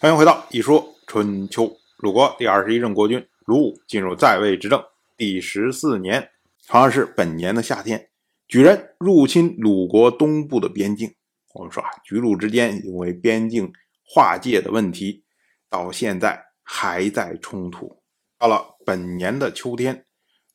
[0.00, 1.64] 欢迎回到《一说春秋》。
[1.96, 4.80] 鲁国第二十一任国君鲁武进入在位执政
[5.16, 6.30] 第十四年，
[6.68, 8.08] 同样是本年的夏天，
[8.46, 11.12] 举人入侵鲁国东部的边境。
[11.52, 13.72] 我们说啊，举鲁之间因为边境
[14.04, 15.24] 划界的问题，
[15.68, 18.00] 到现在还在冲突。
[18.38, 20.04] 到了本年的秋天，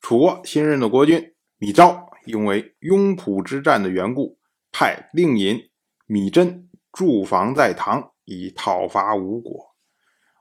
[0.00, 1.22] 楚国新任的国君
[1.58, 4.38] 米昭因为雍普之战的缘故，
[4.72, 5.60] 派令尹
[6.06, 8.13] 米真驻防在唐。
[8.24, 9.74] 以讨伐吴国。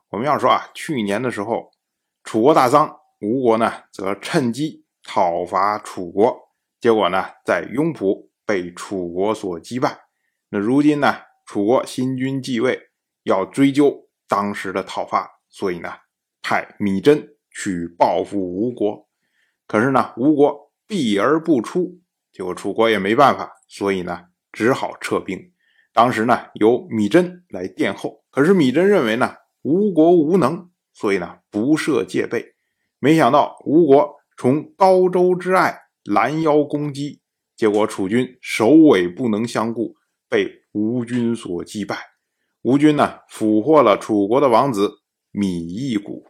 [0.09, 1.71] 我们要说啊，去年的时候，
[2.23, 6.49] 楚国大丧，吴国呢则趁机讨伐楚国，
[6.79, 10.01] 结果呢在雍浦被楚国所击败。
[10.49, 12.91] 那如今呢，楚国新君继位，
[13.23, 15.89] 要追究当时的讨伐，所以呢
[16.41, 19.07] 派米真去报复吴国。
[19.65, 21.99] 可是呢，吴国避而不出，
[22.31, 25.52] 结果楚国也没办法，所以呢只好撤兵。
[25.93, 32.55] 当时呢，由米真来殿后，可是米真认为呢，吴国无能，所以呢，不设戒备。
[32.97, 37.21] 没想到吴国从高州之外拦腰攻击，
[37.55, 39.95] 结果楚军首尾不能相顾，
[40.27, 41.95] 被吴军所击败。
[42.63, 46.25] 吴军呢，俘获了楚国的王子芈翼谷。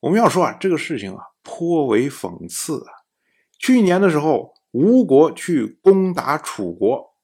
[0.00, 2.92] 我们要说啊，这个事情啊，颇为讽刺啊。
[3.58, 7.14] 去年的时候，吴国去攻打楚国，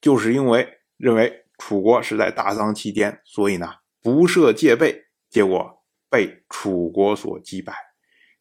[0.00, 0.74] 就是因为。
[0.96, 3.68] 认为楚国是在大丧期间，所以呢
[4.02, 7.74] 不设戒备，结果被楚国所击败。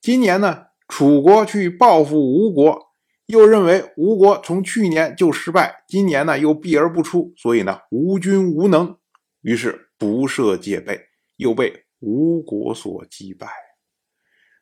[0.02, 2.94] 今年呢，楚国去报复吴国，
[3.26, 8.98] 又认为吴国从去年就失败，今年呢又避而不出，所以呢吴军无能，
[9.42, 13.48] 于是不设戒备，又被吴国所击败。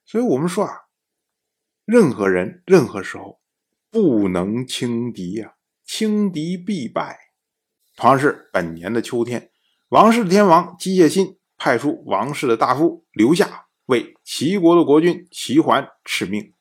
[0.06, 0.74] 所以我们说啊，
[1.86, 3.42] 任何人任何时候
[3.90, 7.23] 不能轻敌呀，轻敌必败。
[7.96, 9.50] 同样是本年的秋天，
[9.90, 16.52] 王室的天王姬谢辛派出王室的大夫留下为齐国的国君齐桓敕命。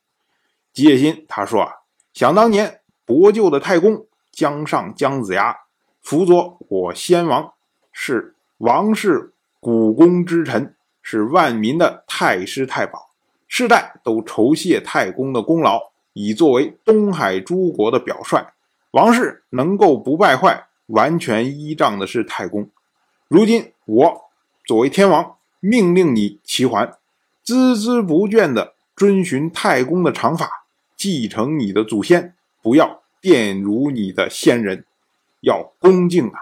[0.72, 1.72] 姬谢辛他说啊，
[2.12, 5.56] 想当年伯舅的太公姜尚姜子牙
[6.00, 7.52] 辅佐我先王，
[7.92, 13.10] 是王室股肱之臣，是万民的太师太保，
[13.48, 15.80] 世代都酬谢太公的功劳，
[16.12, 18.46] 以作为东海诸国的表率。
[18.90, 20.66] 王室能够不败坏。
[20.92, 22.68] 完全依仗的是太公。
[23.26, 24.30] 如今我
[24.66, 26.98] 作为天王，命令你齐桓，
[27.44, 34.84] 孜孜不倦地遵循太公的长法，继承你的祖先，不要玷辱你的先人，
[35.40, 36.38] 要恭敬啊！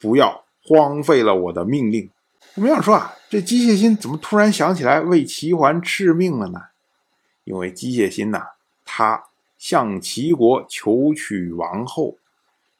[0.00, 2.10] 不要荒废了我的命令。
[2.56, 6.60] 我们要说啊，这机械心怎么突然想起来为齐桓敕命了呢？
[7.44, 8.42] 因为机械心呐，
[8.84, 9.26] 他
[9.56, 12.16] 向齐国求娶王后，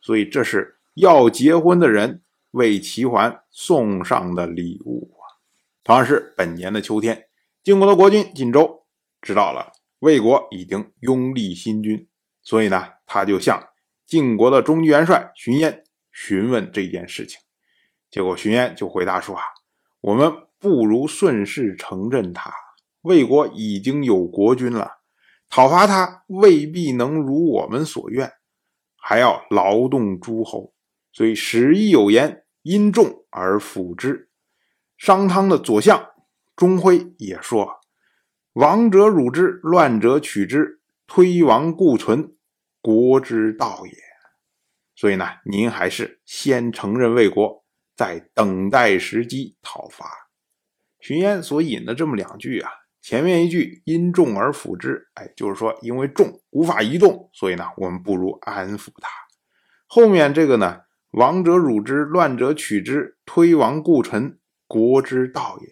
[0.01, 0.75] 所以这是。
[0.95, 5.41] 要结婚的人为齐桓送上的礼物啊！
[5.83, 7.29] 同样是本年的秋天，
[7.65, 8.85] 晋国的国君晋州
[9.23, 12.07] 知道了魏国已经拥立新君，
[12.43, 13.69] 所以呢，他就向
[14.07, 17.41] 晋国的中军元帅荀嫣询问这件事情。
[18.11, 19.43] 结果荀嫣就回答说：“啊，
[20.03, 22.53] 我们不如顺势承认他。
[23.01, 24.99] 魏国已经有国君了，
[25.49, 28.31] 讨伐他未必能如我们所愿，
[28.97, 30.75] 还要劳动诸侯。”
[31.13, 34.31] 所以史亦有言：“因众而辅之。”
[34.97, 36.11] 商汤的左相
[36.57, 37.81] 钟辉也说
[38.55, 42.37] ：“亡者辱之，乱者取之，推亡固存，
[42.81, 43.93] 国之道也。”
[44.95, 47.65] 所以呢，您还是先承认魏国，
[47.97, 50.07] 再等待时机讨伐。
[51.01, 59.11] 荀嫣所引的这么两句啊，前面一句“因众而辅之”，哎，就是说因为众无法移动，所以呢，我们不如安抚他。
[59.89, 60.83] 后面这个呢？
[61.13, 65.69] 亡者辱之，乱者取之，推亡固存，国之道也。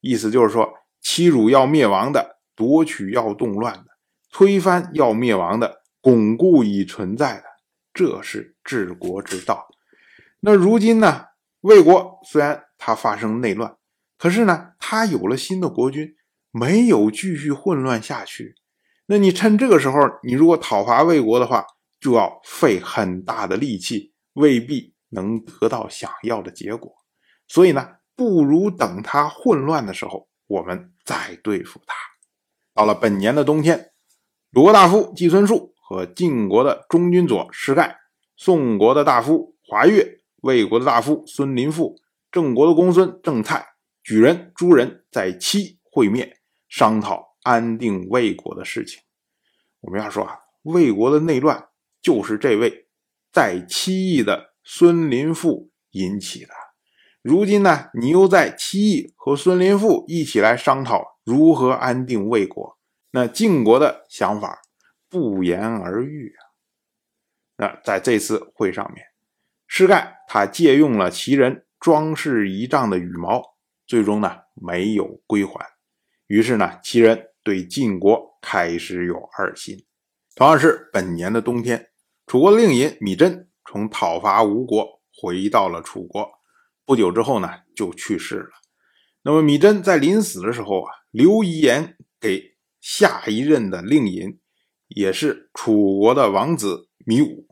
[0.00, 3.86] 意思就是说，欺辱要灭亡的，夺取要动乱的，
[4.32, 7.44] 推翻要灭亡的，巩固已存在的，
[7.92, 9.66] 这是治国之道。
[10.40, 11.26] 那如今呢？
[11.62, 13.76] 魏国虽然它发生内乱，
[14.18, 16.14] 可是呢，它有了新的国君，
[16.50, 18.54] 没有继续混乱下去。
[19.06, 21.66] 那你趁这个时候，你如果讨伐魏国的话，
[21.98, 24.13] 就要费很大的力气。
[24.34, 26.92] 未必能得到想要的结果，
[27.48, 31.94] 所以呢，不如等他混乱的时候，我们再对付他。
[32.74, 33.92] 到了本年的冬天，
[34.50, 37.96] 鲁国大夫季孙树和晋国的中军佐师盖、
[38.36, 42.00] 宋国的大夫华岳、魏国的大夫孙林父、
[42.32, 43.64] 郑国的公孙郑蔡、
[44.02, 46.38] 举人诸人在期会面，
[46.68, 49.00] 商讨安定魏国的事情。
[49.80, 51.68] 我们要说啊，魏国的内乱
[52.02, 52.83] 就是这位。
[53.34, 56.50] 在七义的孙林父引起的，
[57.20, 62.78] 如今呢，你又在七义和孙林赋一起来商讨如何安定魏国，
[63.10, 64.62] 那晋国的想法
[65.08, 66.40] 不言而喻啊。
[67.56, 69.04] 那在这次会上面，
[69.66, 73.42] 施盖他借用了齐人装饰仪仗的羽毛，
[73.84, 75.66] 最终呢没有归还。
[76.28, 79.84] 于是呢，齐人对晋国开始有二心。
[80.36, 81.90] 同样是本年的冬天，
[82.26, 86.28] 楚国的令尹米真从讨伐吴国回到了楚国，
[86.84, 88.50] 不久之后呢就去世了。
[89.22, 94.38] 那么米真在临死的时候啊，留遗言给下一任的令尹，
[94.88, 97.46] 也是楚国的王子米武。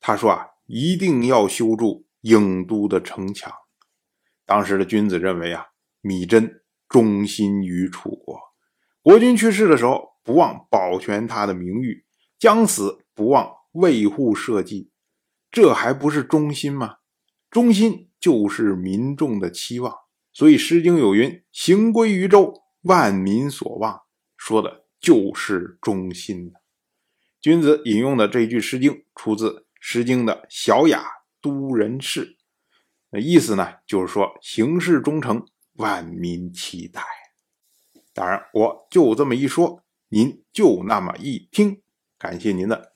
[0.00, 3.52] 他说啊，一定要修筑郢都的城墙。
[4.44, 5.66] 当时的君子认为啊，
[6.00, 6.62] 米真。
[6.88, 8.38] 忠心于楚国，
[9.02, 12.04] 国君去世的时候，不忘保全他的名誉；
[12.38, 14.90] 将死不忘卫护社稷，
[15.50, 16.96] 这还不是忠心吗？
[17.50, 19.94] 忠心就是民众的期望。
[20.32, 22.52] 所以《诗经》有云：“行归于周，
[22.82, 24.02] 万民所望。”
[24.36, 26.52] 说的就是忠心
[27.40, 29.50] 君子引用的这句《诗经》，出自
[29.80, 31.02] 《诗经》的《小雅·
[31.40, 32.26] 都人事》，
[33.10, 35.46] 那意思呢，就是说行事忠诚。
[35.78, 37.02] 万民期待，
[38.14, 41.82] 当然，我就这么一说，您就那么一听。
[42.16, 42.95] 感谢您的